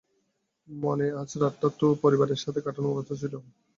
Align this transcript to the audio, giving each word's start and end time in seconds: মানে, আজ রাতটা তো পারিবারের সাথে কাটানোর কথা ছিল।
মানে, 0.67 1.05
আজ 1.21 1.29
রাতটা 1.41 1.67
তো 1.79 1.87
পারিবারের 2.01 2.39
সাথে 2.43 2.59
কাটানোর 2.61 2.97
কথা 2.97 3.13
ছিল। 3.21 3.33